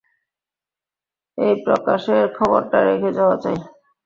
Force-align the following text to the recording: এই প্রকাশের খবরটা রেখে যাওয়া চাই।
এই 1.37 1.53
প্রকাশের 1.65 2.23
খবরটা 2.37 2.79
রেখে 2.87 3.09
যাওয়া 3.17 3.35
চাই। 3.43 3.57